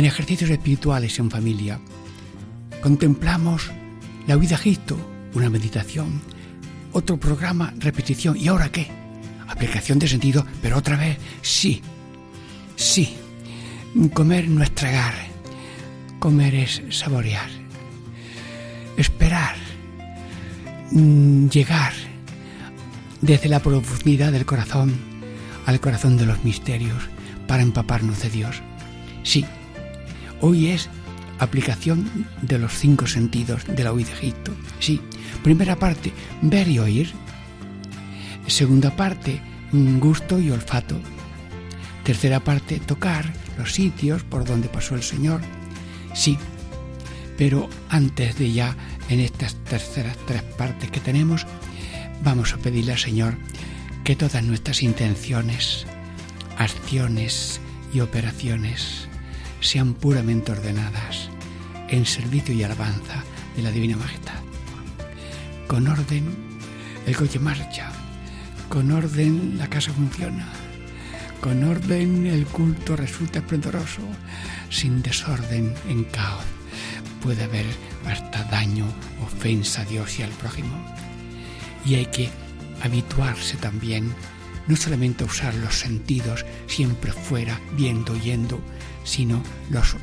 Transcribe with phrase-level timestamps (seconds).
[0.00, 1.78] en ejercicios espirituales en familia.
[2.80, 3.70] Contemplamos
[4.26, 4.96] la huida a Egipto,
[5.34, 6.22] una meditación,
[6.92, 8.34] otro programa, repetición.
[8.34, 8.86] ¿Y ahora qué?
[9.46, 11.82] Aplicación de sentido, pero otra vez, sí,
[12.76, 13.14] sí.
[14.14, 15.12] Comer no es tragar,
[16.18, 17.50] comer es saborear,
[18.96, 19.56] esperar,
[20.92, 21.92] mm, llegar
[23.20, 24.94] desde la profundidad del corazón
[25.66, 27.02] al corazón de los misterios
[27.46, 28.62] para empaparnos de Dios.
[29.24, 29.44] Sí,
[30.40, 30.88] hoy es
[31.38, 34.52] aplicación de los cinco sentidos de la huida de Egipto.
[34.78, 35.00] Sí,
[35.42, 37.12] primera parte, ver y oír.
[38.46, 39.40] Segunda parte,
[39.72, 41.00] gusto y olfato.
[42.04, 45.40] Tercera parte, tocar los sitios por donde pasó el Señor.
[46.14, 46.36] Sí,
[47.38, 48.76] pero antes de ya
[49.08, 51.46] en estas terceras tres partes que tenemos,
[52.22, 53.36] vamos a pedirle al Señor
[54.04, 55.86] que todas nuestras intenciones,
[56.58, 57.60] acciones
[57.94, 59.09] y operaciones
[59.60, 61.28] sean puramente ordenadas
[61.88, 63.22] en servicio y alabanza
[63.56, 64.40] de la Divina Majestad.
[65.66, 66.34] Con orden
[67.06, 67.90] el coche marcha,
[68.68, 70.48] con orden la casa funciona,
[71.40, 74.02] con orden el culto resulta esplendoroso,
[74.68, 76.44] sin desorden en caos
[77.22, 77.66] puede haber
[78.06, 78.86] hasta daño,
[79.22, 80.70] ofensa a Dios y al prójimo.
[81.84, 82.30] Y hay que
[82.82, 84.12] habituarse también
[84.66, 88.60] no solamente a usar los sentidos siempre fuera, viendo, yendo,
[89.04, 89.96] sino los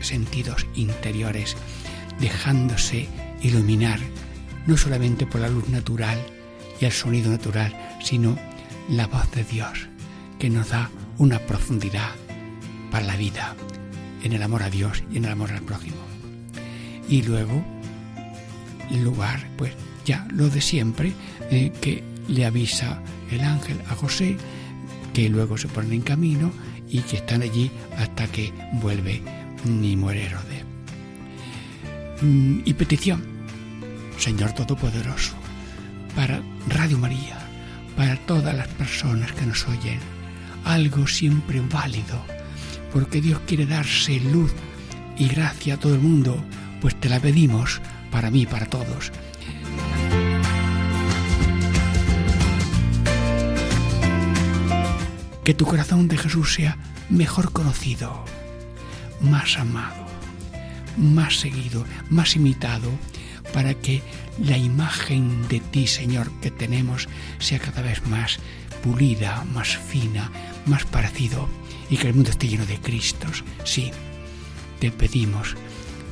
[0.00, 1.56] sentidos interiores,
[2.18, 3.08] dejándose
[3.42, 4.00] iluminar
[4.66, 6.18] no solamente por la luz natural
[6.80, 8.36] y el sonido natural, sino
[8.88, 9.88] la voz de Dios,
[10.38, 12.10] que nos da una profundidad
[12.90, 13.54] para la vida,
[14.22, 15.96] en el amor a Dios y en el amor al prójimo.
[17.08, 17.64] Y luego,
[18.90, 19.72] el lugar, pues
[20.04, 21.12] ya lo de siempre,
[21.50, 24.36] eh, que le avisa el ángel a José,
[25.12, 26.52] que luego se ponen en camino
[26.90, 29.22] y que están allí hasta que vuelve
[29.64, 30.64] ni muere Herodes.
[32.22, 33.22] Mm, y petición,
[34.18, 35.34] Señor Todopoderoso,
[36.14, 37.38] para Radio María,
[37.96, 39.98] para todas las personas que nos oyen,
[40.64, 42.22] algo siempre válido,
[42.92, 44.52] porque Dios quiere darse luz
[45.16, 46.42] y gracia a todo el mundo,
[46.80, 47.80] pues te la pedimos
[48.10, 49.12] para mí, para todos
[55.44, 56.76] que tu corazón de Jesús sea
[57.08, 58.24] mejor conocido,
[59.20, 60.06] más amado,
[60.96, 62.90] más seguido, más imitado,
[63.52, 64.02] para que
[64.38, 67.08] la imagen de ti, Señor, que tenemos
[67.38, 68.38] sea cada vez más
[68.82, 70.30] pulida, más fina,
[70.66, 71.48] más parecido,
[71.90, 73.44] y que el mundo esté lleno de Cristos.
[73.64, 73.90] Sí,
[74.78, 75.56] te pedimos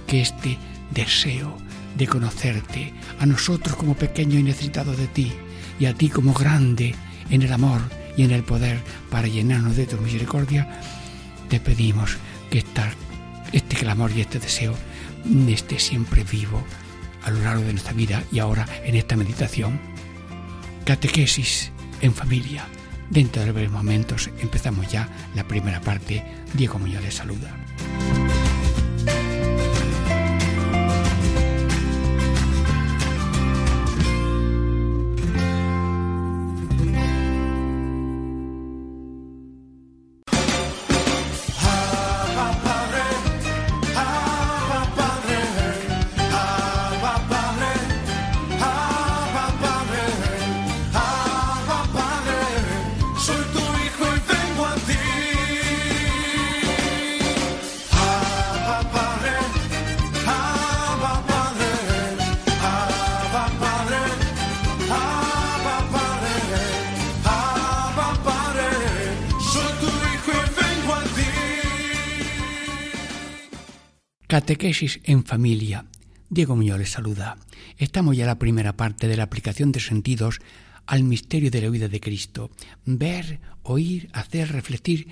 [0.06, 0.58] que este
[0.90, 1.56] deseo
[1.96, 5.32] de conocerte, a nosotros como pequeño y necesitado de ti,
[5.78, 6.94] y a ti como grande
[7.30, 7.80] en el amor,
[8.18, 8.80] y en el poder
[9.10, 10.68] para llenarnos de tu misericordia,
[11.48, 12.18] te pedimos
[12.50, 12.64] que
[13.52, 14.74] este clamor y este deseo
[15.46, 16.62] esté siempre vivo
[17.22, 19.80] a lo largo de nuestra vida y ahora en esta meditación.
[20.84, 21.70] Catequesis
[22.00, 22.66] en familia.
[23.08, 26.24] Dentro de breves momentos empezamos ya la primera parte.
[26.54, 27.54] Diego Muñoz les saluda.
[74.68, 75.86] Catequesis en familia.
[76.28, 77.38] Diego Muñoz saluda.
[77.78, 80.40] Estamos ya en la primera parte de la aplicación de sentidos
[80.84, 82.50] al misterio de la vida de Cristo.
[82.84, 85.08] Ver, oír, hacer, refletir.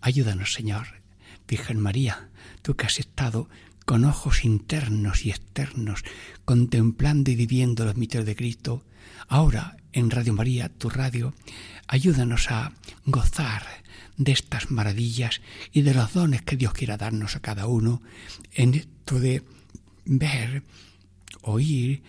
[0.00, 1.02] Ayúdanos, Señor.
[1.48, 2.28] Virgen María,
[2.62, 3.48] tú que has estado
[3.86, 6.04] con ojos internos y externos,
[6.44, 8.84] contemplando y viviendo los misterios de Cristo,
[9.26, 11.34] ahora en Radio María, tu radio,
[11.88, 12.70] ayúdanos a
[13.04, 13.81] gozar
[14.24, 15.40] de estas maravillas
[15.72, 18.02] y de los dones que Dios quiera darnos a cada uno
[18.52, 19.42] en esto de
[20.04, 20.62] ver,
[21.42, 22.02] oír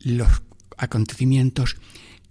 [0.00, 0.42] los
[0.76, 1.76] acontecimientos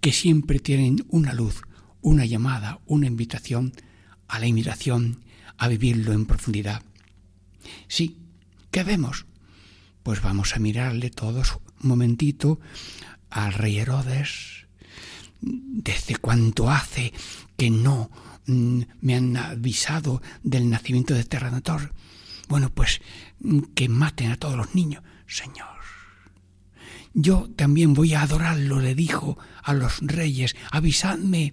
[0.00, 1.62] que siempre tienen una luz,
[2.00, 3.72] una llamada, una invitación
[4.28, 5.20] a la imitación,
[5.58, 6.82] a vivirlo en profundidad.
[7.88, 8.16] Sí,
[8.70, 9.26] ¿qué vemos?
[10.02, 12.60] Pues vamos a mirarle todos un momentito
[13.28, 14.66] al rey Herodes,
[15.40, 17.12] desde cuánto hace
[17.56, 18.10] que no
[19.00, 21.92] me han avisado del nacimiento de Terrenator.
[22.48, 23.00] Bueno, pues
[23.40, 25.02] mm, que maten a todos los niños.
[25.26, 25.78] Señor,
[27.14, 31.52] yo también voy a adorarlo, le dijo a los reyes, avisadme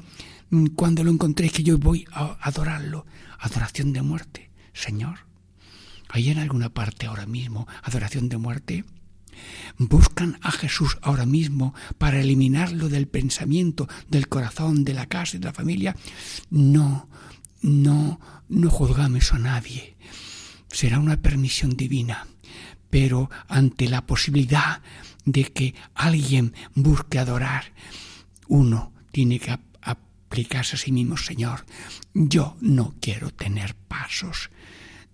[0.49, 3.05] mm, cuando lo encontréis que yo voy a adorarlo.
[3.39, 5.27] Adoración de muerte, Señor.
[6.09, 8.85] ¿Hay en alguna parte ahora mismo adoración de muerte?
[9.77, 15.39] Buscan a Jesús ahora mismo para eliminarlo del pensamiento, del corazón, de la casa y
[15.39, 15.95] de la familia,
[16.49, 17.09] no,
[17.61, 18.19] no,
[18.49, 19.95] no juzgamos a nadie.
[20.69, 22.27] Será una permisión divina,
[22.89, 24.81] pero ante la posibilidad
[25.25, 27.73] de que alguien busque adorar,
[28.47, 31.65] uno tiene que aplicarse a sí mismo, Señor,
[32.13, 34.49] yo no quiero tener pasos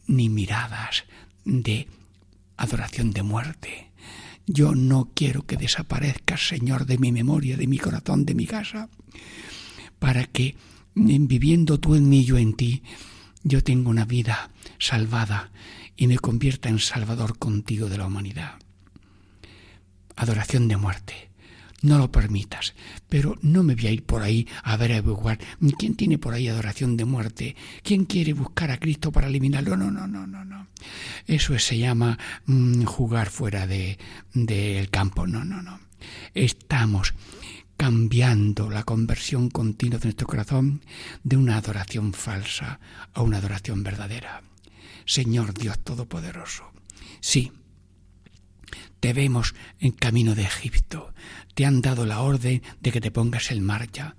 [0.07, 1.05] ni miradas
[1.45, 1.87] de
[2.57, 3.91] adoración de muerte.
[4.45, 8.89] Yo no quiero que desaparezcas, Señor, de mi memoria, de mi corazón, de mi casa,
[9.99, 10.55] para que,
[10.95, 12.83] viviendo tú en mí y yo en ti,
[13.43, 15.51] yo tenga una vida salvada
[15.95, 18.59] y me convierta en Salvador contigo de la humanidad.
[20.15, 21.33] Adoración de muerte
[21.83, 22.73] no lo permitas.
[23.07, 25.37] Pero no me voy a ir por ahí a ver a averiguar
[25.77, 29.77] quién tiene por ahí adoración de muerte, quién quiere buscar a Cristo para eliminarlo.
[29.77, 30.67] No, no, no, no, no.
[31.27, 33.97] Eso se llama mm, jugar fuera del
[34.33, 35.27] de, campo.
[35.27, 35.79] No, no, no.
[36.33, 37.13] Estamos
[37.77, 40.81] cambiando la conversión continua de nuestro corazón
[41.23, 42.79] de una adoración falsa
[43.13, 44.43] a una adoración verdadera.
[45.05, 46.71] Señor Dios Todopoderoso.
[47.19, 47.51] Sí,
[48.99, 51.13] te vemos en camino de Egipto.
[51.55, 54.15] Te han dado la orden de que te pongas en marcha.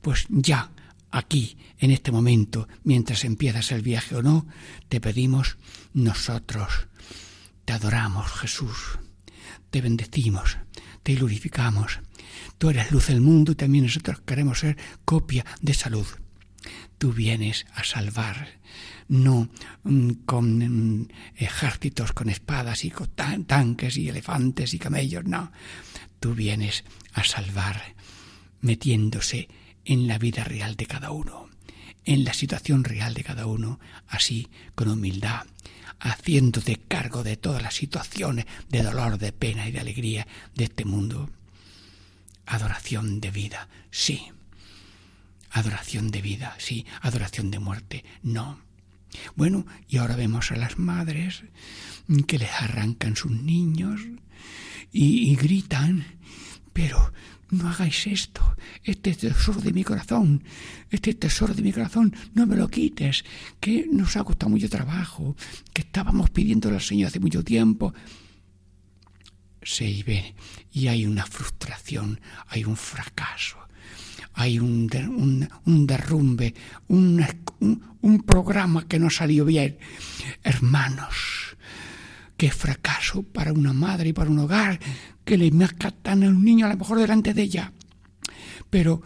[0.00, 0.70] Pues ya,
[1.10, 4.46] aquí, en este momento, mientras empiezas el viaje o no,
[4.88, 5.56] te pedimos
[5.92, 6.88] nosotros.
[7.64, 8.98] Te adoramos, Jesús.
[9.70, 10.58] Te bendecimos,
[11.02, 12.00] te glorificamos.
[12.58, 16.06] Tú eres luz del mundo y también nosotros queremos ser copia de salud.
[16.98, 18.58] Tú vienes a salvar
[19.08, 19.48] no
[19.84, 23.08] mm, con mm, ejércitos, con espadas y con
[23.46, 25.50] tanques y elefantes y camellos, no.
[26.20, 27.94] Tú vienes a salvar
[28.60, 29.48] metiéndose
[29.88, 31.48] en la vida real de cada uno,
[32.04, 35.46] en la situación real de cada uno, así con humildad,
[35.98, 40.84] haciéndote cargo de todas las situaciones de dolor, de pena y de alegría de este
[40.84, 41.30] mundo.
[42.44, 44.28] Adoración de vida, sí.
[45.50, 46.84] Adoración de vida, sí.
[47.00, 48.60] Adoración de muerte, no.
[49.36, 51.44] Bueno, y ahora vemos a las madres
[52.26, 54.02] que les arrancan sus niños
[54.92, 56.04] y, gritan,
[56.74, 57.12] pero
[57.50, 60.42] no hagáis esto, este tesoro de mi corazón,
[60.90, 63.24] este tesoro de mi corazón, no me lo quites,
[63.60, 65.34] que nos ha costado mucho trabajo,
[65.72, 67.94] que estábamos pidiendo al Señor hace mucho tiempo.
[69.62, 70.34] Se ve
[70.72, 73.58] y hay una frustración, hay un fracaso,
[74.34, 74.88] hay un,
[75.64, 76.54] un, derrumbe,
[76.88, 77.24] un,
[78.00, 79.78] un, programa que no salió bien.
[80.42, 81.56] Hermanos,
[82.38, 84.80] qué fracaso para una madre y para un hogar
[85.24, 87.72] que le matan a un niño a lo mejor delante de ella.
[88.70, 89.02] Pero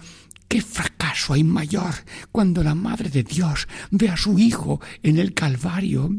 [0.47, 1.95] qué fracaso hay mayor
[2.31, 6.15] cuando la Madre de Dios ve a su Hijo en el Calvario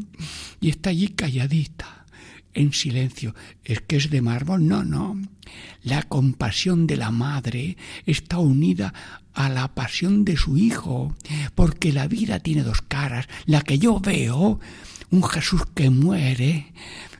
[0.60, 2.04] y está allí calladita
[2.52, 3.34] en silencio.
[3.64, 4.66] ¿Es que es de mármol?
[4.66, 5.16] No, no.
[5.82, 8.92] La compasión de la madre está unida
[9.34, 11.14] a la pasión de su hijo,
[11.54, 13.26] porque la vida tiene dos caras.
[13.46, 14.60] La que yo veo,
[15.10, 16.72] un Jesús que muere,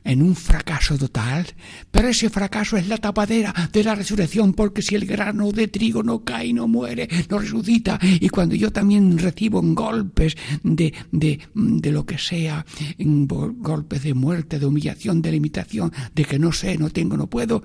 [0.04, 1.46] en un fracaso total,
[1.90, 6.02] pero ese fracaso es la tapadera de la resurrección, porque si el grano de trigo
[6.02, 11.92] no cae, no muere, no resucita, y cuando yo también recibo golpes de, de, de
[11.92, 12.64] lo que sea,
[12.98, 17.62] golpes de muerte, de humillación, de limitación, de que no sé, no tengo, no puedo,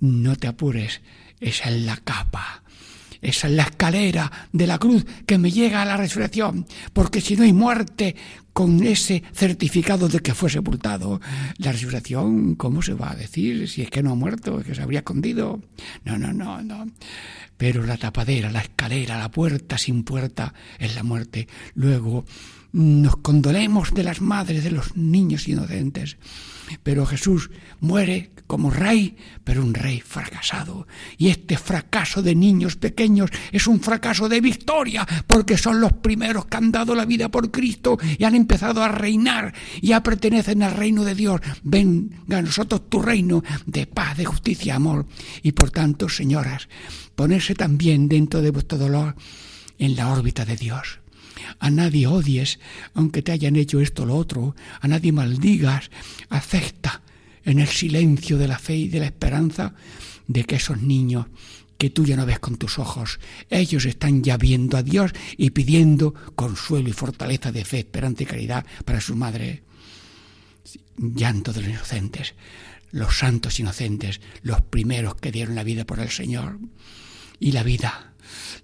[0.00, 1.00] no te apures,
[1.40, 2.63] esa es la capa
[3.24, 7.36] esa es la escalera de la cruz que me llega a la resurrección, porque si
[7.36, 8.14] no hay muerte,
[8.54, 11.20] con ese certificado de que fue sepultado.
[11.58, 13.68] La resurrección, ¿cómo se va a decir?
[13.68, 15.60] Si es que no ha muerto, es que se habría escondido.
[16.04, 16.86] No, no, no, no.
[17.56, 21.48] Pero la tapadera, la escalera, la puerta sin puerta es la muerte.
[21.74, 22.24] Luego
[22.72, 26.16] nos condolemos de las madres de los niños inocentes.
[26.82, 30.86] Pero Jesús muere como rey, pero un rey fracasado.
[31.16, 36.46] Y este fracaso de niños pequeños es un fracaso de victoria, porque son los primeros
[36.46, 40.72] que han dado la vida por Cristo y han empezado a reinar, ya pertenecen al
[40.72, 41.40] reino de Dios.
[41.62, 45.06] Venga a nosotros tu reino de paz, de justicia, amor.
[45.42, 46.68] Y por tanto, señoras,
[47.14, 49.16] ponerse también dentro de vuestro dolor
[49.78, 51.00] en la órbita de Dios.
[51.58, 52.58] A nadie odies,
[52.94, 55.90] aunque te hayan hecho esto o lo otro, a nadie maldigas,
[56.28, 57.02] acepta
[57.44, 59.74] en el silencio de la fe y de la esperanza
[60.26, 61.26] de que esos niños
[61.78, 63.18] que tú ya no ves con tus ojos,
[63.50, 68.26] ellos están ya viendo a Dios y pidiendo consuelo y fortaleza de fe, esperanza y
[68.26, 69.64] caridad para su madre.
[70.96, 72.34] Llanto de los inocentes,
[72.92, 76.58] los santos inocentes, los primeros que dieron la vida por el Señor.
[77.40, 78.13] Y la vida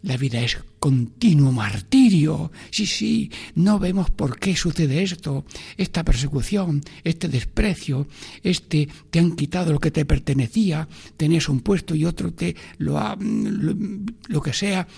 [0.02, 2.50] la vida es continuo martirio.
[2.70, 5.44] Sí, sí, no vemos por qué sucede esto,
[5.76, 8.08] esta persecución, este desprecio,
[8.42, 12.98] este te han quitado lo que te pertenecía, tenías un puesto y otro te lo
[12.98, 14.88] ha lo, que sea.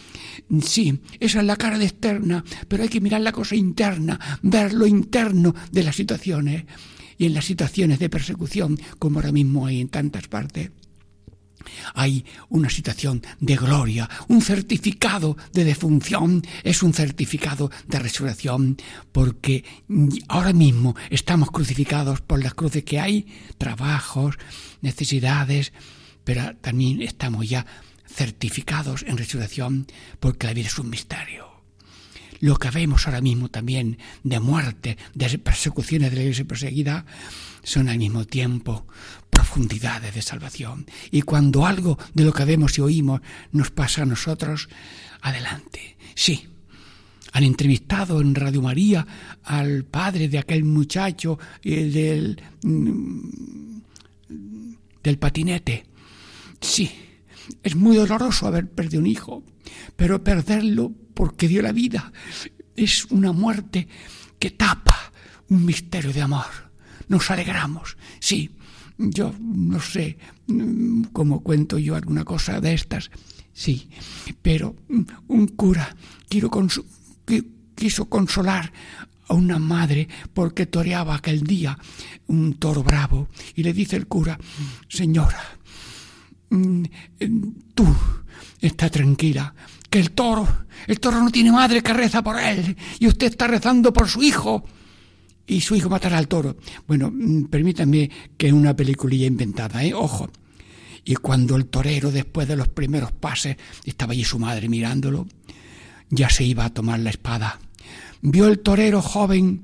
[0.63, 4.87] Sí, esa es la cara externa, pero hay que mirar la cosa interna, ver lo
[4.87, 6.65] interno de las situaciones
[7.19, 10.71] y en las situaciones de persecución como ahora mismo hay en tantas partes
[11.95, 18.77] hay una situación de gloria, un certificado de defunción, es un certificado de resurrección,
[19.13, 19.65] porque
[20.29, 23.27] ahora mismo estamos crucificados por las cruces que hay,
[23.59, 24.39] trabajos,
[24.81, 25.73] necesidades,
[26.25, 27.67] pero también estamos ya
[28.07, 29.87] certificados en resurrección
[30.21, 31.52] porque la vida es un misterio.
[32.43, 37.07] Lo que vemos ahora mismo también de muerte, de persecuciones de la iglesia perseguida,
[37.63, 38.85] son al mismo tiempo
[39.31, 40.85] profundidades de salvación.
[41.13, 43.21] Y cuando algo de lo que vemos y oímos
[43.53, 44.69] nos pasa a nosotros,
[45.21, 45.97] adelante.
[46.17, 46.49] Sí,
[47.31, 49.07] han entrevistado en Radio María
[49.45, 53.79] al padre de aquel muchacho eh, del, mm,
[55.01, 55.87] del patinete.
[56.61, 56.91] Sí,
[57.63, 59.45] es muy doloroso haber perdido un hijo,
[59.95, 62.13] pero perderlo porque dio la vida.
[62.77, 63.89] Es una muerte
[64.39, 65.13] que tapa
[65.49, 66.73] un misterio de amor.
[67.09, 67.97] Nos alegramos.
[68.21, 68.51] Sí,
[68.99, 73.11] yo no sé mm, cómo cuento yo alguna cosa de estas,
[73.53, 73.89] sí,
[74.41, 75.95] pero mm, un cura
[77.75, 78.73] quiso consolar
[79.29, 81.79] a una madre porque toreaba aquel día
[82.27, 84.39] un toro bravo y le dice el cura,
[84.89, 85.43] señora,
[86.51, 86.85] mm,
[87.75, 87.87] tú
[88.61, 89.55] está tranquila,
[89.93, 90.49] que el toro,
[90.87, 94.23] el toro no tiene madre que reza por él y usted está rezando por su
[94.23, 94.65] hijo
[95.47, 96.57] y su hijo matará al toro.
[96.89, 99.93] Bueno, mm, permítanme que una peliculilla inventada, ¿eh?
[99.93, 100.31] Ojo.
[101.05, 105.27] Y cuando el torero, después de los primeros pases, estaba allí su madre mirándolo,
[106.09, 107.59] ya se iba a tomar la espada.
[108.23, 109.63] Vio el torero joven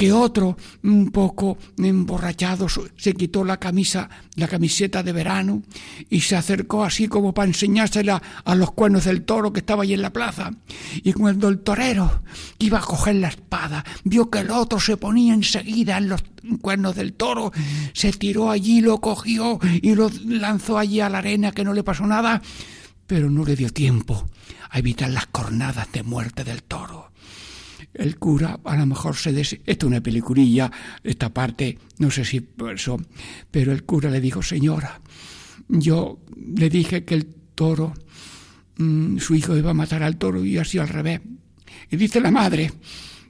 [0.00, 5.62] que otro, un poco emborrachado, se quitó la camisa, la camiseta de verano
[6.08, 9.92] y se acercó así como para enseñársela a los cuernos del toro que estaba allí
[9.92, 10.52] en la plaza.
[11.02, 12.22] Y cuando el torero
[12.58, 16.24] iba a coger la espada, vio que el otro se ponía enseguida en los
[16.62, 17.52] cuernos del toro,
[17.92, 21.84] se tiró allí, lo cogió y lo lanzó allí a la arena que no le
[21.84, 22.40] pasó nada,
[23.06, 24.30] pero no le dio tiempo
[24.70, 27.09] a evitar las cornadas de muerte del toro
[27.94, 29.52] el cura a lo mejor se des...
[29.52, 30.70] Esto es una peliculilla,
[31.02, 33.00] esta parte, no sé si eso,
[33.50, 35.00] pero el cura le dijo, señora,
[35.68, 37.92] yo le dije que el toro,
[38.78, 41.20] mm, su hijo iba a matar al toro y así al revés.
[41.90, 42.72] Y dice la madre,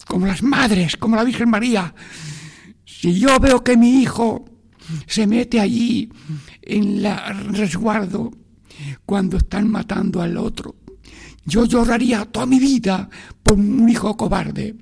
[0.06, 1.94] como las madres, como la Virgen María,
[2.84, 4.44] si yo veo que mi hijo
[5.06, 6.10] se mete allí
[6.62, 8.30] en el resguardo
[9.06, 10.76] cuando están matando al otro,
[11.44, 13.08] yo lloraría toda mi vida
[13.42, 14.76] por un hijo cobarde.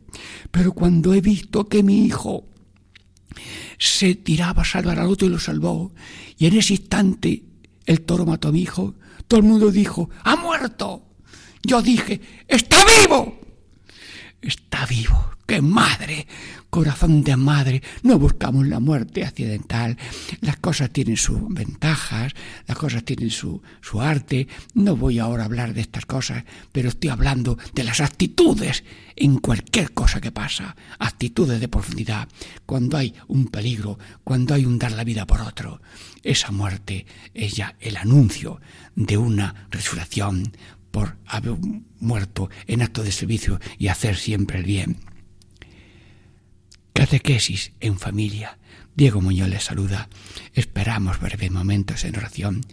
[0.50, 2.47] Pero cuando he visto que mi hijo
[3.79, 5.93] se tiraba a salvar al otro y lo salvó,
[6.37, 7.45] y en ese instante
[7.87, 8.95] el toro mató a mi hijo,
[9.27, 11.05] todo el mundo dijo, ha muerto.
[11.62, 13.41] Yo dije, está vivo.
[14.41, 15.31] Está vivo.
[15.47, 16.27] ¡Qué madre!
[16.71, 19.97] Corazón de madre, no buscamos la muerte accidental.
[20.41, 22.35] Las cosas tienen sus ventajas,
[22.67, 24.49] las cosas tienen su, su arte.
[24.75, 28.85] No voy ahora a hablar de estas cosas, pero estoy hablando de las actitudes
[29.17, 32.29] en cualquier cosa que pasa, actitudes de profundidad,
[32.67, 35.81] cuando hay un peligro, cuando hay un dar la vida por otro.
[36.23, 38.61] Esa muerte es ya el anuncio
[38.95, 40.53] de una resurrección
[40.91, 41.57] por haber
[42.01, 45.08] muerto en acto de servicio y hacer siempre el bien.
[46.99, 48.59] Catequesis en familia.
[48.97, 50.09] Diego Muñoz les saluda.
[50.52, 52.67] Esperamos breves momentos en oración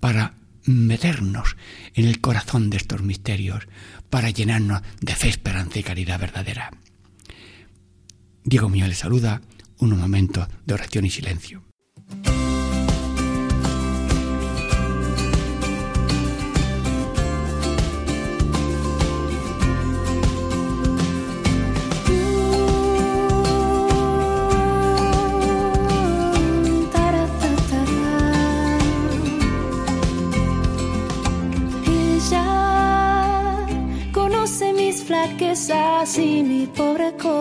[0.00, 1.56] para meternos
[1.94, 3.68] en el corazón de estos misterios,
[4.10, 6.72] para llenarnos de fe, esperanza y caridad verdadera.
[8.42, 9.42] Diego Muñoz les saluda.
[9.78, 11.62] Un momento de oración y silencio.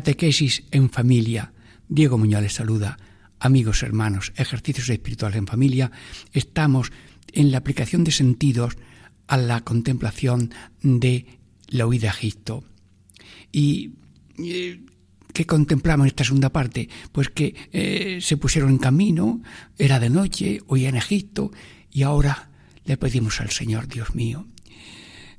[0.00, 1.52] Catequesis en familia.
[1.86, 2.96] Diego Muñoz les saluda.
[3.38, 5.92] Amigos, hermanos, ejercicios espirituales en familia.
[6.32, 6.90] Estamos
[7.34, 8.78] en la aplicación de sentidos
[9.26, 11.26] a la contemplación de
[11.68, 12.64] la huida a Egipto.
[13.52, 13.90] ¿Y
[14.38, 14.80] eh,
[15.34, 16.88] qué contemplamos en esta segunda parte?
[17.12, 19.42] Pues que eh, se pusieron en camino,
[19.76, 21.50] era de noche, en Egipto,
[21.92, 22.48] y ahora
[22.86, 24.46] le pedimos al Señor, Dios mío,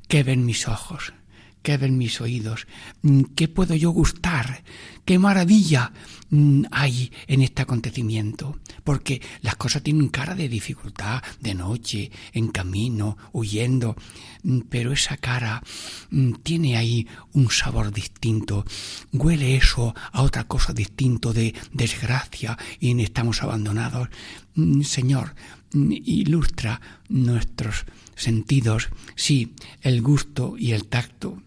[0.08, 1.14] que ven mis ojos,
[1.62, 2.68] que ven mis oídos,
[3.02, 4.64] mm, qué puedo yo gustar,
[5.06, 5.92] qué maravilla
[6.30, 12.48] mm, hay en este acontecimiento, porque las cosas tienen cara de dificultad, de noche, en
[12.50, 13.96] camino, huyendo,
[14.44, 15.62] mm, pero esa cara
[16.44, 18.66] tiene ahí un sabor distinto,
[19.12, 24.10] huele eso a otra cosa distinto de desgracia y estamos abandonados.
[24.84, 25.36] Señor,
[25.74, 31.42] ilustra nuestros sentidos, sí, el gusto y el tacto,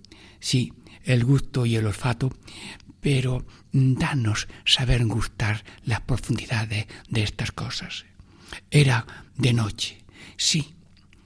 [0.45, 2.31] sí, el gusto y el olfato,
[3.01, 8.05] pero danos saber gustar las profundidades de estas cosas.
[8.71, 10.05] Era de noche,
[10.37, 10.75] sí,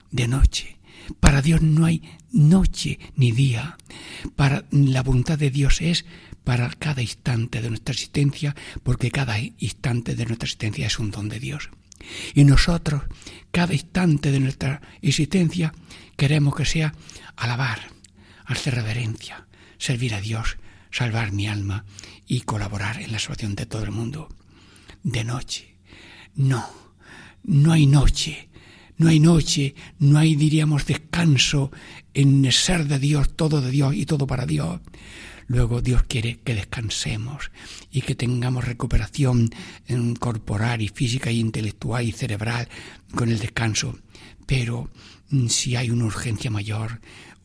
[0.09, 0.77] de noche.
[1.19, 2.01] Para Dios no hay
[2.31, 3.77] noche ni día.
[4.37, 6.05] Para la voluntad de Dios es
[6.45, 11.27] para cada instante de nuestra existencia, porque cada instante de nuestra existencia es un don
[11.27, 11.69] de Dios.
[12.33, 13.03] Y nosotros,
[13.51, 15.73] cada instante de nuestra existencia,
[16.15, 16.93] queremos que sea
[17.35, 17.98] alabar,
[18.53, 20.57] hacer reverencia, servir a Dios,
[20.91, 21.85] salvar mi alma
[22.27, 24.29] y colaborar en la salvación de todo el mundo.
[25.03, 25.75] De noche.
[26.35, 26.67] No,
[27.43, 28.49] no hay noche.
[28.97, 31.71] No hay noche, no hay, diríamos, descanso
[32.13, 34.81] en ser de Dios, todo de Dios y todo para Dios.
[35.47, 37.49] Luego Dios quiere que descansemos
[37.91, 39.49] y que tengamos recuperación
[40.19, 42.67] corporal y física y intelectual y cerebral
[43.15, 43.97] con el descanso.
[44.45, 44.89] Pero
[45.29, 46.99] mm, si hay una urgencia mayor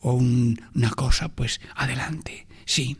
[0.05, 2.47] o una cosa, pues adelante.
[2.67, 2.99] Sí,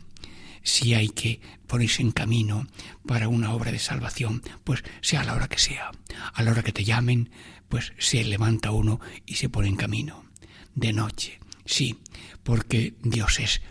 [0.63, 2.65] si hay que ponerse en camino
[3.07, 5.91] para una obra de salvación, pues sea a la hora que sea,
[6.33, 7.29] a la hora que te llamen,
[7.69, 10.25] pues se levanta uno y se pone en camino.
[10.73, 11.99] De noche, sí,
[12.41, 13.61] porque Dios es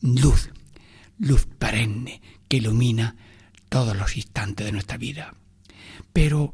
[0.00, 0.50] luz,
[1.18, 3.14] luz perenne que ilumina
[3.68, 5.36] todos los instantes de nuestra vida.
[6.12, 6.52] Pero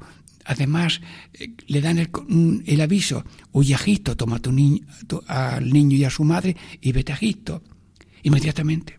[0.51, 1.01] además
[1.33, 4.51] eh, le dan el, aviso, huye a Egipto, toma tu
[5.29, 7.63] al niño y a su madre y vete a Egipto.
[8.25, 8.99] Inmediatamente.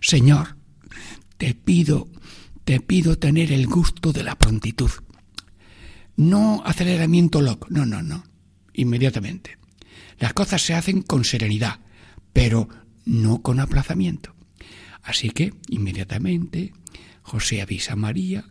[0.00, 0.56] Señor,
[1.36, 2.08] te pido,
[2.64, 4.90] te pido tener el gusto de la prontitud.
[6.16, 8.24] No aceleramiento loco, no, no, no,
[8.72, 9.58] inmediatamente.
[10.18, 11.80] Las cosas se hacen con serenidad,
[12.32, 12.68] pero
[13.04, 14.34] no con aplazamiento.
[15.02, 16.72] Así que, inmediatamente,
[17.22, 18.46] José avisa a María,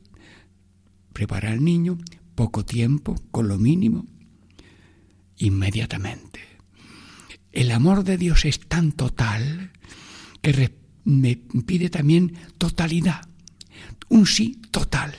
[1.17, 1.97] prepara al niño,
[2.35, 4.05] poco tiempo, con lo mínimo,
[5.37, 6.39] inmediatamente.
[7.51, 9.71] El amor de Dios es tan total
[10.43, 10.71] que
[11.05, 13.27] me pide también totalidad,
[14.09, 15.15] un sí total,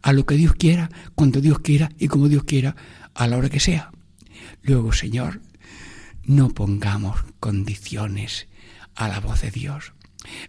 [0.00, 2.74] a lo que Dios quiera, cuando Dios quiera y como Dios quiera,
[3.12, 3.90] a la hora que sea.
[4.62, 5.42] Luego, Señor,
[6.24, 8.48] no pongamos condiciones
[8.94, 9.92] a la voz de Dios.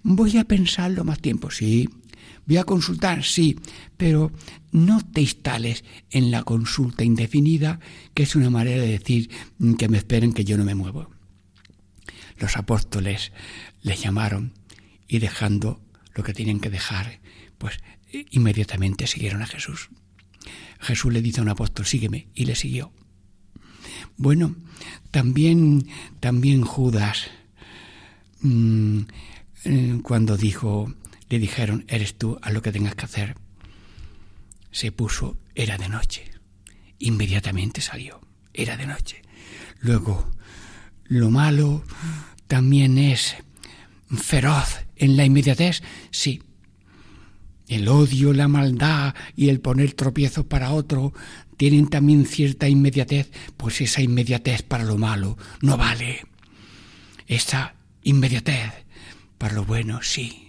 [0.04, 1.90] Voy a pensarlo más tiempo, sí.
[2.46, 3.60] Voy a consultar, sí,
[3.98, 4.32] pero
[4.72, 7.80] no te instales en la consulta indefinida,
[8.14, 9.30] que es una manera de decir
[9.78, 11.10] que me esperen que yo no me muevo.
[12.38, 13.32] Los apóstoles
[13.82, 14.54] le llamaron
[15.08, 15.82] y dejando
[16.14, 17.20] lo que tienen que dejar,
[17.58, 17.80] pues
[18.32, 19.90] inmediatamente siguieron a Jesús.
[20.80, 22.92] Jesús le dice a un apóstol, sígueme, y le siguió.
[24.18, 24.56] Bueno,
[25.12, 25.88] también,
[26.20, 27.28] también Judas,
[28.42, 29.00] mm,
[29.66, 30.94] eh, cuando dijo,
[31.30, 33.36] le dijeron, eres tú a lo que tengas que hacer,
[34.72, 36.32] se puso, era de noche.
[37.00, 38.22] Inmediatamente salió,
[38.54, 39.22] era de noche.
[39.80, 40.30] Luego,
[41.06, 41.84] lo malo
[42.48, 43.36] también es
[44.10, 46.42] feroz en la inmediatez, sí.
[47.68, 51.14] El odio, la maldad y el poner tropiezos para otro
[51.58, 56.26] tienen también cierta inmediatez, pues esa inmediatez para lo malo no vale.
[57.26, 58.72] Esa inmediatez
[59.40, 60.45] para lo bueno sí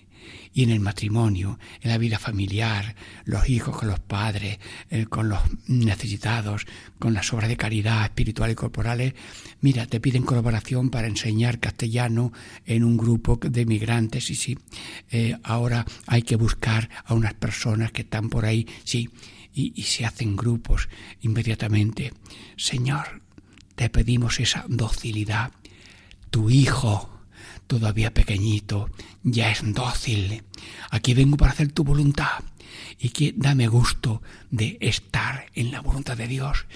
[0.56, 5.28] y en el matrimonio, en la vida familiar, los hijos con los padres, eh, con
[5.28, 6.64] los necesitados,
[6.98, 9.12] con las obras de caridad espiritual y corporales.
[9.60, 12.32] Mira, te piden colaboración para enseñar castellano
[12.64, 14.58] en un grupo de migrantes y sí,
[15.10, 19.10] eh, ahora hay que buscar a unas personas que están por ahí, sí,
[19.52, 20.88] y se hacen grupos
[21.20, 22.14] inmediatamente.
[22.56, 23.20] Señor,
[23.74, 25.52] te pedimos esa docilidad.
[26.30, 27.15] Tu hijo
[27.66, 28.90] todavía pequeñito,
[29.22, 30.42] ya es dócil.
[30.90, 32.44] Aquí vengo para hacer tu voluntad
[32.98, 36.66] y que dame gusto de estar en la voluntad de Dios,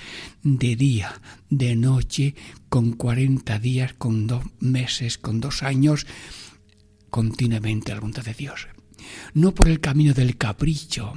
[0.42, 2.34] de día, de noche,
[2.68, 6.06] con cuarenta días, con dos meses, con dos años,
[7.08, 8.68] continuamente a la voluntad de Dios.
[9.34, 11.14] No por el camino del capricho,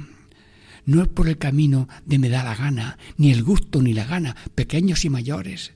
[0.86, 4.04] no es por el camino de me da la gana, ni el gusto ni la
[4.04, 5.72] gana, pequeños y mayores.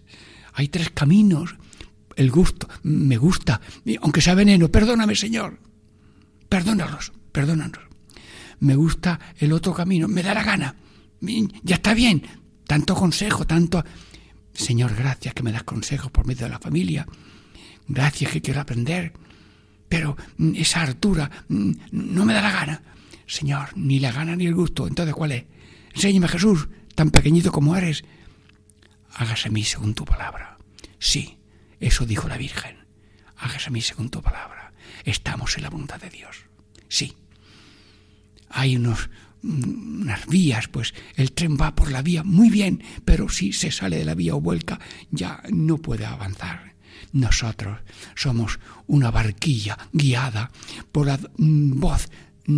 [0.52, 1.56] Hay tres caminos
[2.18, 3.60] el gusto, me gusta,
[4.02, 5.60] aunque sea veneno, perdóname Señor,
[6.48, 7.80] perdónalos, perdónanos.
[8.58, 10.74] Me gusta el otro camino, me da la gana,
[11.62, 12.22] ya está bien,
[12.66, 13.84] tanto consejo, tanto...
[14.52, 17.06] Señor, gracias que me das consejos por medio de la familia,
[17.86, 19.12] gracias que quiero aprender,
[19.88, 22.82] pero mm, esa hartura mm, no me da la gana.
[23.28, 25.44] Señor, ni la gana ni el gusto, entonces ¿cuál es?
[25.94, 28.02] Enséñame Jesús, tan pequeñito como eres.
[29.14, 30.58] Hágase a mí según tu palabra.
[30.98, 31.37] Sí,
[31.80, 32.76] eso dijo la Virgen.
[33.36, 34.72] Hágase a mí según tu palabra.
[35.04, 36.44] Estamos en la voluntad de Dios.
[36.88, 37.14] Sí.
[38.50, 39.10] Hay unos,
[39.42, 43.70] mm, unas vías, pues el tren va por la vía muy bien, pero si se
[43.70, 46.74] sale de la vía o vuelca, ya no puede avanzar.
[47.12, 47.78] Nosotros
[48.16, 50.50] somos una barquilla guiada
[50.90, 52.08] por la mm, voz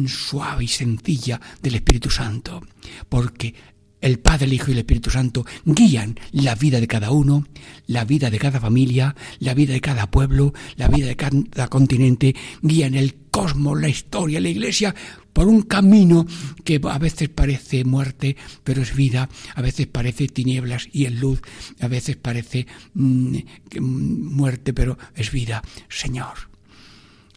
[0.06, 2.62] suave y sencilla del Espíritu Santo,
[3.08, 3.54] porque
[4.00, 7.46] el Padre, el Hijo y el Espíritu Santo guían la vida de cada uno,
[7.86, 12.34] la vida de cada familia, la vida de cada pueblo, la vida de cada continente,
[12.62, 14.94] guían el cosmos, la historia, la iglesia,
[15.32, 16.26] por un camino
[16.64, 21.40] que a veces parece muerte, pero es vida, a veces parece tinieblas y es luz,
[21.80, 23.36] a veces parece mm,
[23.78, 25.62] mm, muerte, pero es vida.
[25.88, 26.50] Señor,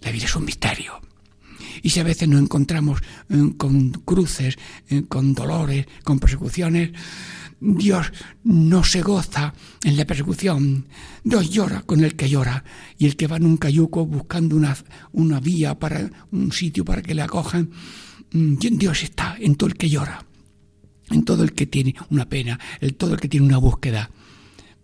[0.01, 0.99] la vida es un misterio.
[1.81, 4.57] Y si a veces nos encontramos eh, con cruces,
[4.89, 6.91] eh, con dolores, con persecuciones,
[7.59, 8.11] Dios
[8.43, 10.85] no se goza en la persecución.
[11.23, 12.65] Dios llora con el que llora.
[12.97, 14.75] Y el que va en un cayuco buscando una,
[15.13, 17.71] una vía para un sitio para que le acojan,
[18.31, 20.25] mm, Dios está en todo el que llora,
[21.09, 24.11] en todo el que tiene una pena, en todo el que tiene una búsqueda.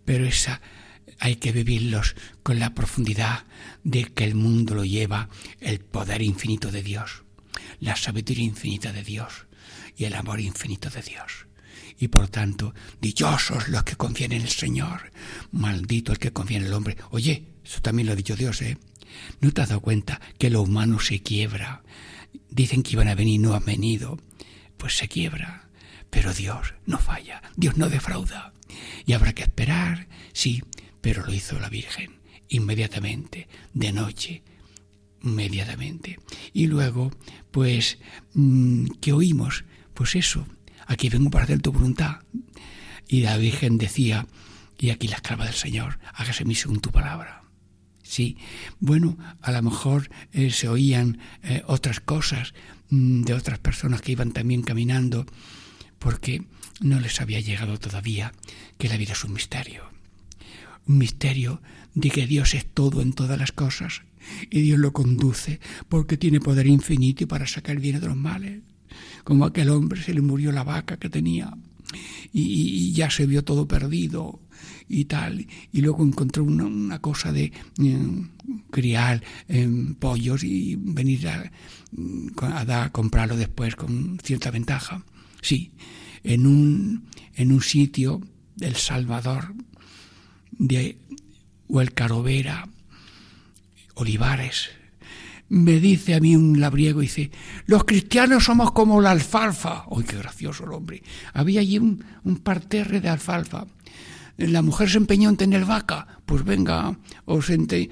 [0.06, 0.62] Pero esa
[1.20, 3.46] hay que vivirlos con la profundidad
[3.84, 5.30] de que el mundo lo lleva
[5.60, 7.24] el poder infinito de Dios,
[7.80, 9.46] la sabiduría infinita de Dios
[9.98, 11.46] y el amor infinito de Dios.
[12.00, 15.12] Y por tanto, dichosos los que confían en el Señor,
[15.52, 16.96] maldito el que confía en el hombre.
[17.12, 18.78] Oye, eso también lo ha dicho Dios, ¿eh?
[19.42, 21.84] ¿No te has dado cuenta que lo humano se quiebra?
[22.50, 24.18] Dicen que iban a venir, no han venido.
[24.78, 25.68] Pues se quiebra.
[26.10, 28.54] Pero Dios no falla, Dios no defrauda.
[29.06, 30.64] Y habrá que esperar, sí,
[31.02, 34.44] pero lo hizo la Virgen inmediatamente, de noche,
[35.22, 36.20] inmediatamente.
[36.52, 37.12] Y luego,
[37.52, 38.00] pues,
[38.34, 39.64] mm, ¿qué oímos?
[39.94, 40.48] Pues eso,
[40.88, 42.20] aquí vengo para hacer tu voluntad.
[43.08, 44.28] Y la Virgen decía,
[44.78, 47.44] y aquí la esclava del Señor, hágase mi según tu palabra.
[48.04, 48.38] Sí,
[48.80, 52.54] bueno, a lo mejor eh, se oían eh, otras cosas
[52.90, 55.28] mm, de otras personas que iban también caminando,
[56.00, 56.46] porque
[56.82, 58.34] no les había llegado todavía
[58.80, 59.99] que la vida es un misterio
[60.90, 61.62] un misterio
[61.94, 64.02] de que Dios es todo en todas las cosas
[64.50, 68.62] y Dios lo conduce porque tiene poder infinito para sacar el bien de los males.
[69.24, 71.56] Como aquel hombre se le murió la vaca que tenía
[72.34, 74.42] y, ya se vio todo perdido
[74.88, 77.98] y tal, y luego encontró una, cosa de eh,
[78.72, 81.52] criar eh, pollos y venir a,
[82.84, 85.04] a, comprarlo después con cierta ventaja.
[85.42, 85.72] Sí,
[86.24, 88.22] en un, en un sitio
[88.56, 89.54] del Salvador,
[90.60, 91.00] de
[91.68, 92.68] Huelcarovera,
[93.96, 94.70] Olivares,
[95.50, 97.32] me dice a mí un labriego, dice,
[97.66, 99.86] los cristianos somos como la alfalfa.
[99.90, 101.02] ¡Uy, qué gracioso el hombre!
[101.34, 102.04] Había allí un,
[102.44, 103.66] parterre de alfalfa.
[104.38, 106.96] La mujer se empeñó en tener vaca, pues venga,
[107.26, 107.90] os ente...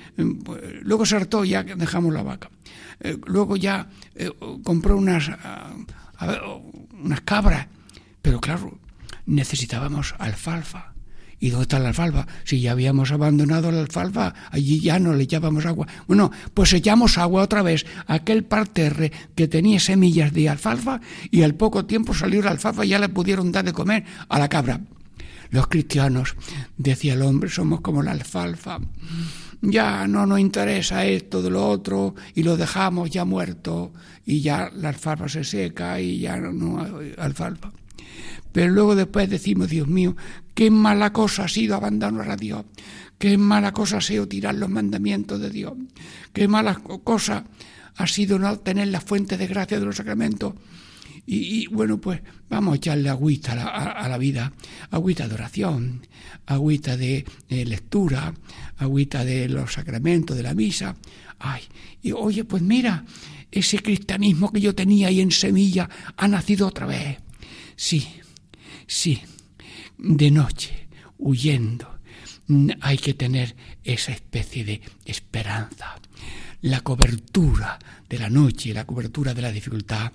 [0.82, 2.50] luego se hartó, ya dejamos la vaca.
[3.00, 4.32] Eh, luego ya eh,
[4.64, 5.74] compró unas, ah,
[6.94, 7.68] unas cabras,
[8.22, 8.78] pero claro,
[9.26, 10.94] necesitábamos alfalfa.
[11.39, 12.26] ¿Y dónde está la alfalfa?
[12.43, 15.88] Si ya habíamos abandonado la alfalfa, allí ya no le echábamos agua.
[16.08, 21.43] Bueno, pues echamos agua otra vez a aquel parterre que tenía semillas de alfalfa y
[21.43, 24.50] al poco tiempo salió la alfalfa y ya le pudieron dar de comer a la
[24.50, 24.82] cabra.
[25.52, 26.36] Los cristianos,
[26.78, 28.80] decía el hombre, somos como la alfalfa.
[29.62, 33.93] Ya no nos interesa esto de lo otro y lo dejamos ya muerto
[34.26, 37.71] y ya la alfalfa se seca y ya no hay alfalfa.
[38.52, 40.15] Pero luego después decimos, Dios mío,
[40.58, 42.65] qué mala cosa ha sido abandonar a Dios,
[43.20, 45.74] qué mala cosa ha sido tirar los mandamientos de Dios,
[46.34, 47.46] qué mala cosa
[47.96, 50.56] ha sido no tener la fuente de gracia de los sacramentos.
[51.28, 54.52] Y, bueno, pues vamos a echarle agüita a la, vida,
[54.89, 56.08] agüita de oración,
[56.48, 58.34] agüita de, lectura,
[58.78, 60.96] agüita de los sacramentos, de la misa.
[61.38, 61.62] Ay,
[62.02, 63.06] y oye, pues mira,
[63.52, 67.20] ese cristianismo que yo tenía ahí en semilla ha nacido otra vez.
[67.76, 68.08] Sí,
[68.88, 69.20] Sí,
[69.98, 72.00] de noche, huyendo,
[72.82, 76.00] hay que tener esa especie de esperanza.
[76.62, 80.12] La cobertura de la noche la cobertura de la dificultad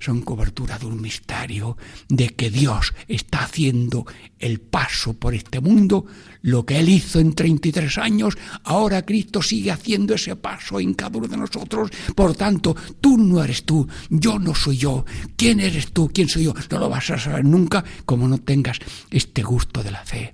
[0.00, 1.76] son cobertura de un misterio
[2.08, 4.06] de que Dios está haciendo
[4.38, 6.06] el paso por este mundo,
[6.42, 11.18] lo que Él hizo en 33 años, ahora Cristo sigue haciendo ese paso en cada
[11.18, 11.90] uno de nosotros.
[12.14, 15.04] Por tanto, tú no eres tú, yo no soy yo.
[15.36, 16.10] ¿Quién eres tú?
[16.12, 16.54] ¿Quién soy yo?
[16.70, 18.78] No lo vas a saber nunca como no tengas
[19.10, 20.32] este gusto de la fe.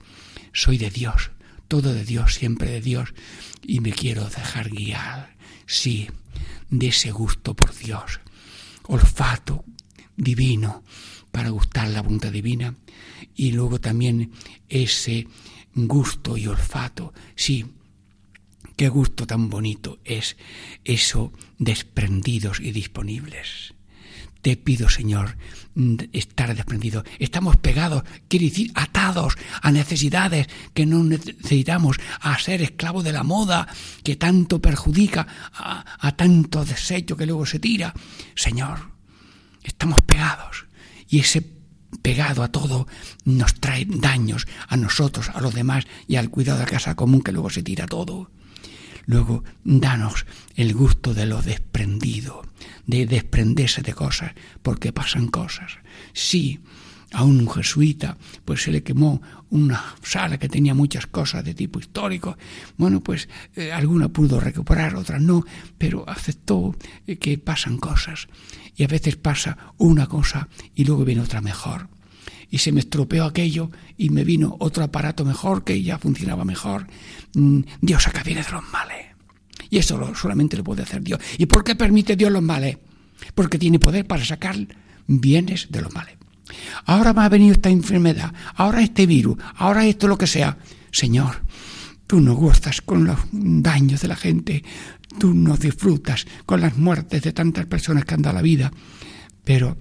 [0.53, 1.31] Soy de Dios,
[1.69, 3.15] todo de Dios, siempre de Dios,
[3.63, 5.37] y me quiero dejar guiar.
[5.67, 6.09] Sí,
[6.71, 8.21] de ese gusto por Dios,
[8.87, 9.65] olfato
[10.17, 10.83] divino
[11.31, 12.75] para gustar la voluntad divina
[13.35, 14.33] y luego también
[14.69, 15.27] ese
[15.75, 17.67] gusto y olfato, sí,
[18.77, 20.37] qué gusto tan bonito es
[20.85, 23.75] eso desprendidos y disponibles.
[24.43, 25.37] Te pido, Señor,
[25.75, 27.05] mm, estar desprendido.
[27.19, 33.23] Estamos pegados, quiere decir, atados a necesidades que no necesitamos, a ser esclavos de la
[33.23, 33.69] moda
[34.03, 37.93] que tanto perjudica, a, a tanto desecho que luego se tira.
[38.35, 38.93] Señor,
[39.63, 40.67] estamos pegados.
[41.09, 41.43] Y ese
[42.03, 42.87] pegado a todo
[43.25, 47.23] nos trae daños a nosotros, a los demás y al cuidado de la casa común
[47.23, 48.31] que luego se tira todo.
[49.11, 52.43] Luego, danos el gusto de lo desprendido,
[52.87, 55.79] de desprenderse de cosas, porque pasan cosas.
[56.13, 56.61] Sí,
[57.13, 59.21] a un jesuita, pues se le quemó
[59.51, 62.39] una sala que tenía muchas cosas de tipo histórico.
[62.77, 65.45] Bueno, pues eh, alguna pudo recuperar, otra no,
[65.77, 66.77] pero aceptó
[67.09, 68.29] eh, que pasan cosas.
[68.77, 71.89] Y a veces pasa una cosa y luego viene otra mejor.
[72.51, 76.87] Y se me estropeó aquello y me vino otro aparato mejor que ya funcionaba mejor.
[77.35, 79.07] Mm, Dios acá viene de los males.
[79.71, 81.21] Y eso solamente lo puede hacer Dios.
[81.39, 82.79] ¿Y por qué permite Dios los males?
[83.35, 84.57] Porque tiene poder para sacar
[85.07, 86.17] bienes de los males.
[86.87, 90.59] Ahora me ha venido esta enfermedad, ahora este virus, ahora esto lo que sea.
[90.91, 91.43] Señor,
[92.07, 94.65] tú no gustas con los daños de la gente,
[95.19, 98.73] tú no disfrutas con las muertes de tantas personas que han dado la vida,
[99.45, 99.77] pero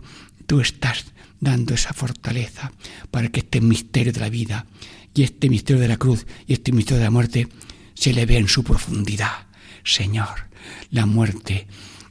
[0.45, 1.05] tú estás
[1.39, 2.71] dando esa fortaleza
[3.11, 4.65] para que este misterio de la vida
[5.13, 7.47] y este misterio de la cruz y este misterio de la muerte
[7.93, 9.47] se le vea en su profundidad.
[9.83, 10.49] Señor,
[10.91, 11.67] la muerte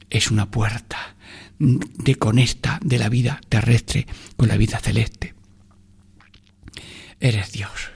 [0.09, 1.15] es una puerta
[1.59, 5.33] de conecta de la vida terrestre con la vida celeste.
[7.19, 7.91] Eres Dios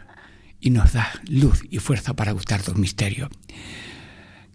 [0.60, 3.30] y nos da luz y fuerza para gustar los misterios.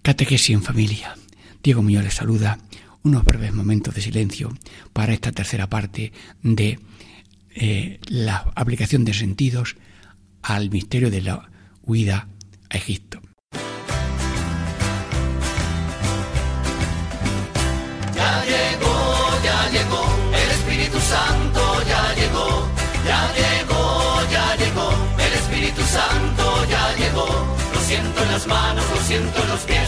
[0.02, 1.16] Catequesis en familia.
[1.62, 2.58] Diego Muñoz les saluda.
[3.02, 4.52] Unos breves momentos de silencio
[4.92, 6.78] para esta tercera parte de
[7.54, 9.76] eh, la aplicación de sentidos
[10.42, 11.50] al misterio de la
[11.82, 12.28] huida
[12.70, 13.20] a Egipto.
[21.08, 22.68] Santo ya llegó,
[23.06, 27.26] ya llegó, ya llegó, el Espíritu Santo ya llegó.
[27.72, 29.87] Lo siento en las manos, lo siento en los pies,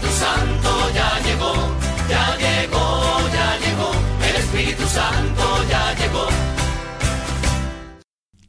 [0.00, 1.52] Espíritu Santo ya llegó,
[2.08, 3.92] ya llegó, ya llegó,
[4.28, 6.26] el Espíritu Santo ya llegó.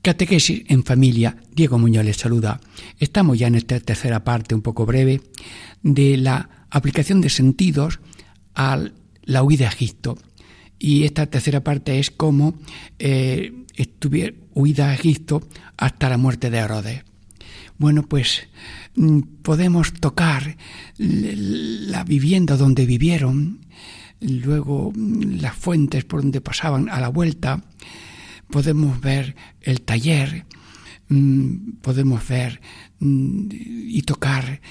[0.02, 2.62] Catequesis en familia, Diego Muñoz les saluda.
[3.00, 5.22] Estamos ya en esta tercera parte un poco breve
[5.84, 8.00] de la aplicación de sentidos
[8.56, 8.80] a
[9.24, 10.18] la huida a Egipto.
[10.80, 12.54] Y esta tercera parte es cómo
[12.98, 15.42] eh, estuviera huida a Egipto
[15.76, 17.11] hasta la muerte de Herodes.
[17.82, 18.48] Bueno, pues
[18.94, 20.56] mm, podemos tocar
[21.00, 23.66] la vivienda donde vivieron,
[24.20, 27.64] luego mm, las fuentes por donde pasaban a la vuelta,
[28.52, 30.46] podemos ver el taller,
[31.10, 32.62] mm, podemos ver
[33.00, 34.62] y tocar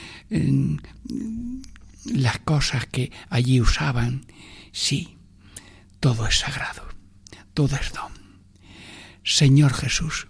[2.04, 4.24] las cosas que allí usaban.
[4.70, 5.18] Sí,
[5.98, 6.84] todo es sagrado,
[7.54, 8.12] todo es don.
[9.24, 10.28] Señor Jesús,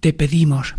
[0.00, 0.74] te pedimos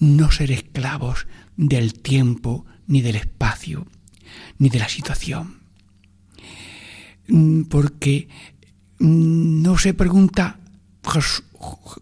[0.00, 3.86] no ser esclavos del tiempo, ni del espacio,
[4.58, 5.60] ni de la situación.
[7.68, 8.28] Porque
[8.98, 10.58] no se pregunta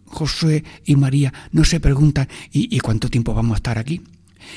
[0.06, 4.02] José y María, no se preguntan ¿y, ¿y cuánto tiempo vamos a estar aquí?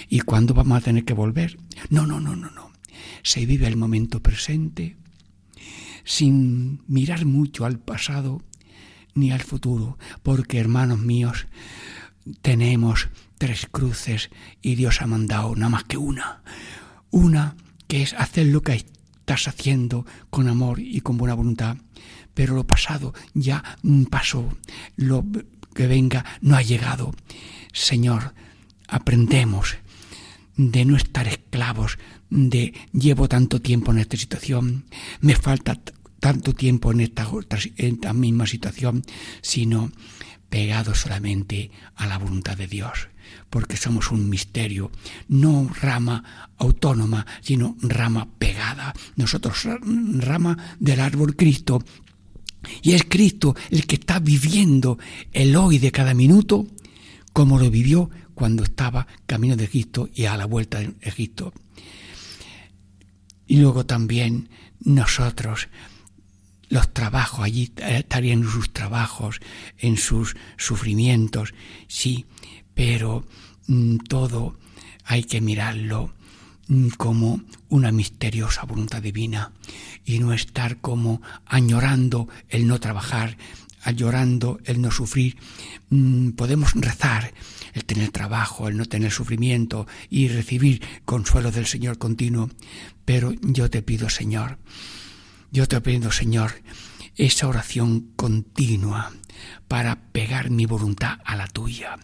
[0.07, 1.57] ¿Y cuándo vamos a tener que volver?
[1.89, 2.71] No, no, no, no, no.
[3.23, 4.95] Se vive el momento presente,
[6.03, 8.41] sin mirar mucho al pasado
[9.13, 11.47] ni al futuro, porque hermanos míos,
[12.41, 13.09] tenemos
[13.41, 14.29] tres cruces
[14.61, 16.43] y Dios ha mandado nada más que una.
[17.09, 17.55] Una
[17.87, 21.77] que es hacer lo que estás haciendo con amor y con buena voluntad,
[22.35, 23.79] pero lo pasado ya
[24.11, 24.47] pasó,
[24.95, 25.25] lo
[25.73, 27.15] que venga no ha llegado.
[27.73, 28.35] Señor,
[28.87, 29.77] aprendemos
[30.55, 31.97] de no estar esclavos
[32.29, 34.85] de llevo tanto tiempo en esta situación,
[35.19, 35.79] me falta
[36.19, 37.27] tanto tiempo en esta,
[37.77, 39.01] en esta misma situación,
[39.41, 39.91] sino
[40.51, 43.07] pegados solamente a la voluntad de Dios,
[43.49, 44.91] porque somos un misterio,
[45.27, 48.93] no rama autónoma, sino rama pegada.
[49.15, 51.83] Nosotros rama del árbol Cristo,
[52.81, 54.99] y es Cristo el que está viviendo
[55.33, 56.67] el hoy de cada minuto
[57.33, 61.53] como lo vivió cuando estaba camino de Egipto y a la vuelta de Egipto.
[63.47, 65.67] Y luego también nosotros,
[66.69, 69.39] los trabajos, allí estarían sus trabajos,
[69.77, 71.53] en sus sufrimientos,
[71.87, 72.25] sí,
[72.73, 73.25] pero
[73.67, 74.57] mm, todo
[75.05, 76.13] hay que mirarlo
[76.67, 79.51] mm, como una misteriosa voluntad divina
[80.05, 83.37] y no estar como añorando el no trabajar,
[83.83, 85.37] añorando el no sufrir.
[85.89, 87.33] Mm, podemos rezar
[87.73, 92.49] el tener trabajo, el no tener sufrimiento y recibir consuelo del Señor continuo,
[93.05, 94.57] pero yo te pido, Señor,
[95.51, 96.53] yo te pido, Señor,
[97.15, 99.11] esa oración continua
[99.67, 101.97] para pegar mi voluntad a la tuya.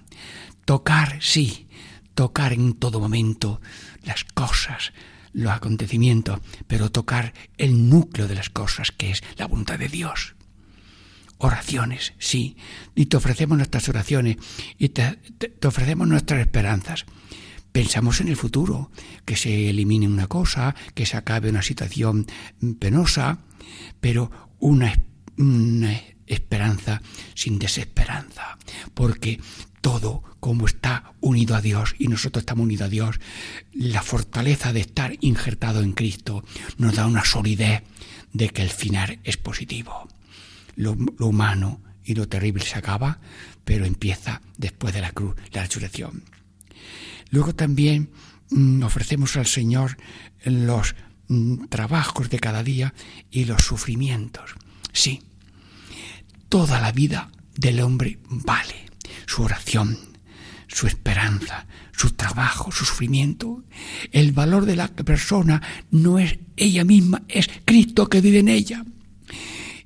[0.66, 1.68] Tocar, sí,
[2.14, 3.62] tocar en todo momento
[4.04, 4.92] las cosas,
[5.34, 10.36] los acontecimientos, pero tocar el núcleo de las cosas, que es la voluntad de Dios.
[11.38, 12.58] Oraciones, sí,
[12.96, 14.38] y te ofrecemos nuestras oraciones
[14.80, 15.20] y te,
[15.64, 17.06] ofrecemos nuestras esperanzas.
[17.72, 18.90] Pensamos en el futuro,
[19.26, 22.26] que se elimine una cosa, que se acabe una situación
[22.80, 23.38] penosa,
[24.00, 24.94] pero una,
[26.26, 27.02] esperanza
[27.36, 28.58] sin desesperanza,
[28.94, 29.40] porque
[29.82, 33.20] todo como está unido a Dios y nosotros estamos unidos a Dios,
[33.72, 36.44] la fortaleza de estar injertado en Cristo
[36.78, 37.84] nos da una solidez
[38.34, 40.08] de que el final es positivo.
[40.76, 43.20] Lo, humano y lo terrible se acaba,
[43.64, 46.24] pero empieza después de la cruz, la resurrección.
[47.32, 48.10] Luego también
[48.50, 49.98] mm, ofrecemos al Señor
[50.44, 50.96] los
[51.70, 52.94] trabajos de cada día
[53.32, 54.56] y los sufrimientos.
[54.94, 55.22] Sí,
[56.50, 58.86] toda la vida del hombre vale
[59.26, 59.98] su oración,
[60.68, 63.64] su esperanza, su trabajo, su sufrimiento.
[64.12, 65.62] El valor de la persona
[65.92, 68.86] no es ella misma, es Cristo que vive en ella.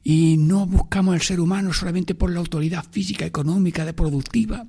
[0.03, 4.65] Y no buscamos al ser humano solamente por la autoridad física, económica, de productiva,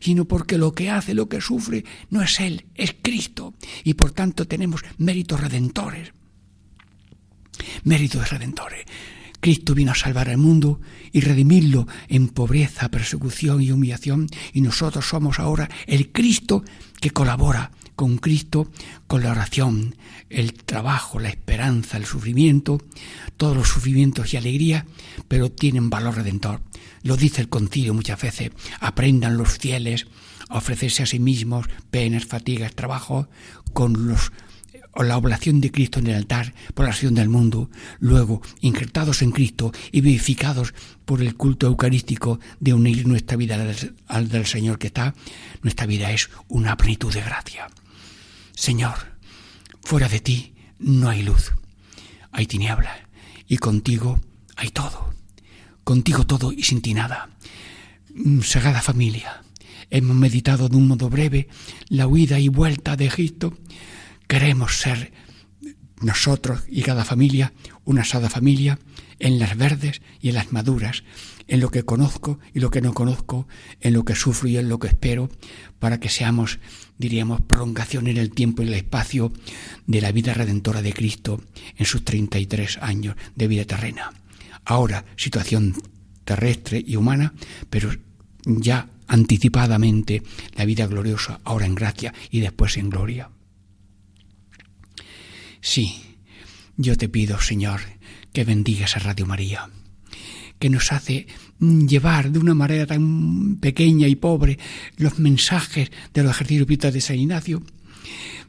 [0.00, 3.54] sino porque lo que hace, lo que sufre, no es Él, es Cristo.
[3.82, 6.12] Y por tanto tenemos méritos redentores.
[7.84, 8.84] Méritos redentores.
[9.40, 10.80] Cristo vino a salvar al mundo
[11.12, 16.64] y redimirlo en pobreza, persecución y humillación, y nosotros somos ahora el Cristo
[17.00, 18.70] que colabora con Cristo,
[19.06, 19.96] con la oración,
[20.30, 22.80] el trabajo, la esperanza, el sufrimiento,
[23.36, 24.86] todos los sufrimientos y alegría,
[25.28, 26.60] pero tienen valor redentor.
[27.02, 30.06] Lo dice el concilio muchas veces, aprendan los fieles
[30.48, 33.28] a ofrecerse a sí mismos penas, fatigas, trabajo,
[33.72, 34.30] con los
[34.96, 37.70] o la oblación de Cristo en el altar por la acción del mundo,
[38.00, 40.72] luego injertados en Cristo y vivificados
[41.04, 43.62] por el culto eucarístico de unir nuestra vida
[44.08, 45.14] al del Señor que está,
[45.62, 47.68] nuestra vida es una plenitud de gracia.
[48.56, 48.96] Señor,
[49.82, 51.52] fuera de ti no hay luz,
[52.32, 53.08] hay tiniebla,
[53.46, 54.18] y contigo
[54.56, 55.14] hay todo,
[55.84, 57.30] contigo todo y sin ti nada.
[58.12, 59.44] Mm, Sagrada familia,
[59.90, 61.48] hemos meditado de un modo breve
[61.88, 63.56] la huida y vuelta de Egipto,
[64.26, 65.12] Queremos ser
[66.00, 67.52] nosotros y cada familia
[67.86, 68.78] una sada familia
[69.18, 71.04] en las verdes y en las maduras,
[71.48, 73.48] en lo que conozco y lo que no conozco,
[73.80, 75.30] en lo que sufro y en lo que espero,
[75.78, 76.58] para que seamos,
[76.98, 79.32] diríamos, prolongación en el tiempo y el espacio
[79.86, 81.40] de la vida redentora de Cristo
[81.76, 84.12] en sus 33 años de vida terrena.
[84.64, 85.74] Ahora, situación
[86.24, 87.32] terrestre y humana,
[87.70, 87.90] pero
[88.44, 90.22] ya anticipadamente
[90.56, 93.30] la vida gloriosa, ahora en gracia y después en gloria.
[95.60, 96.05] Sí,
[96.76, 97.80] yo te pido, Señor,
[98.32, 99.70] que bendigas a Radio María,
[100.58, 101.26] que nos hace
[101.58, 104.58] llevar de una manera tan pequeña y pobre
[104.96, 107.62] los mensajes de los ejercicios de San Ignacio.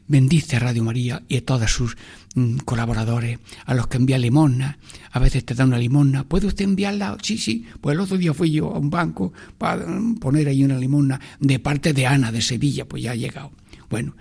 [0.06, 1.96] Bendice a Radio María y a todos sus
[2.34, 4.78] mm, colaboradores, a los que envían limosna.
[5.10, 6.24] A veces te dan una limosna.
[6.24, 7.18] ¿Puede usted enviarla?
[7.22, 7.66] Sí, sí.
[7.80, 9.86] Pues el otro día fui yo a un banco para
[10.18, 13.52] poner ahí una limosna de parte de Ana de Sevilla, pues ya ha llegado.
[13.90, 14.14] Bueno,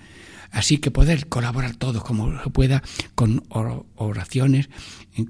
[0.57, 2.81] Así que poder colaborar todos como se pueda
[3.13, 4.69] con oraciones,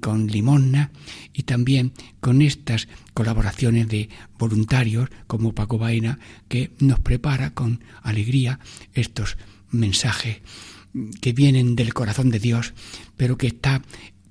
[0.00, 0.90] con limosna
[1.34, 4.08] y también con estas colaboraciones de
[4.38, 6.18] voluntarios como Paco Baena
[6.48, 8.58] que nos prepara con alegría
[8.94, 9.36] estos
[9.70, 10.38] mensajes
[11.20, 12.72] que vienen del corazón de Dios,
[13.18, 13.82] pero que está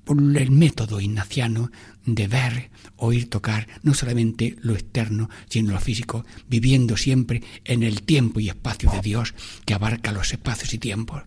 [0.03, 1.69] por el método ignaciano
[2.07, 8.01] de ver, oír, tocar, no solamente lo externo, sino lo físico, viviendo siempre en el
[8.01, 9.35] tiempo y espacio de Dios
[9.65, 11.23] que abarca los espacios y tiempos.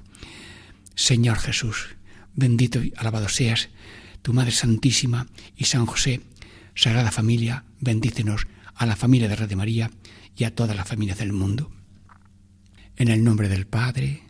[0.95, 1.97] Señor Jesús,
[2.35, 3.69] bendito y alabado seas,
[4.23, 5.27] tu Madre Santísima
[5.57, 6.23] y San José,
[6.75, 9.91] Sagrada Familia, bendícenos a la familia de Red de María
[10.35, 11.71] y a todas las familias del mundo.
[12.97, 14.23] En el nombre del Padre,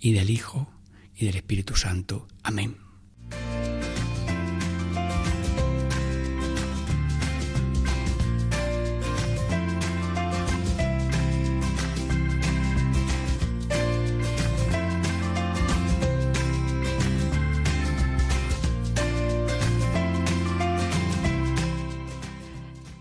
[0.00, 0.72] y del Hijo,
[1.14, 2.26] y del Espíritu Santo.
[2.42, 2.87] Amén.